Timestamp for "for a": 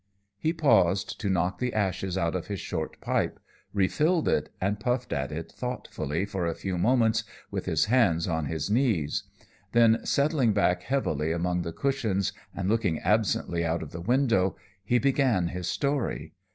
6.25-6.55